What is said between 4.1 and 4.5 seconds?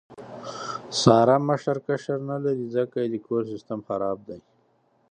دی.